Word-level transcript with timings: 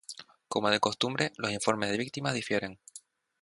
Como 0.47 0.71
de 0.71 0.79
costumbre, 0.79 1.31
los 1.37 1.51
informes 1.51 1.91
de 1.91 1.97
víctimas 1.99 2.33
difieren. 2.33 2.79